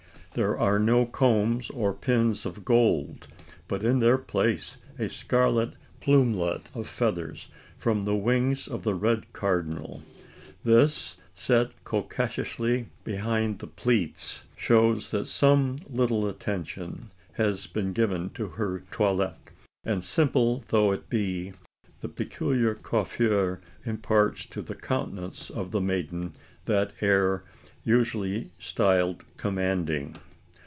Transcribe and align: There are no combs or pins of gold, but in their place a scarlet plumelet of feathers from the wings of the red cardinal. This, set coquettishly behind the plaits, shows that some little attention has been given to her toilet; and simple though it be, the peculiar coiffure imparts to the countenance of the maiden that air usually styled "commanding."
There 0.33 0.57
are 0.57 0.79
no 0.79 1.05
combs 1.05 1.69
or 1.71 1.93
pins 1.93 2.45
of 2.45 2.63
gold, 2.63 3.27
but 3.67 3.83
in 3.83 3.99
their 3.99 4.17
place 4.17 4.77
a 4.97 5.09
scarlet 5.09 5.73
plumelet 5.99 6.71
of 6.73 6.87
feathers 6.87 7.49
from 7.77 8.05
the 8.05 8.15
wings 8.15 8.65
of 8.65 8.83
the 8.83 8.93
red 8.95 9.33
cardinal. 9.33 10.03
This, 10.63 11.17
set 11.33 11.71
coquettishly 11.83 12.87
behind 13.03 13.59
the 13.59 13.67
plaits, 13.67 14.43
shows 14.55 15.11
that 15.11 15.25
some 15.27 15.75
little 15.89 16.25
attention 16.25 17.07
has 17.33 17.67
been 17.67 17.91
given 17.91 18.29
to 18.29 18.47
her 18.51 18.85
toilet; 18.89 19.35
and 19.83 20.01
simple 20.01 20.63
though 20.69 20.93
it 20.93 21.09
be, 21.09 21.51
the 21.99 22.07
peculiar 22.09 22.73
coiffure 22.73 23.59
imparts 23.85 24.45
to 24.45 24.61
the 24.61 24.75
countenance 24.75 25.49
of 25.49 25.71
the 25.71 25.81
maiden 25.81 26.31
that 26.65 26.91
air 27.01 27.43
usually 27.83 28.49
styled 28.59 29.23
"commanding." 29.37 30.15